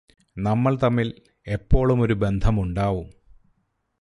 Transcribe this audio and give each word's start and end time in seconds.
നമ്മൾ 0.37 0.73
തമ്മിൽ 0.75 1.09
എപ്പോളുമൊരു 1.47 2.13
ബന്ധമുണ്ടാവും 2.13 3.07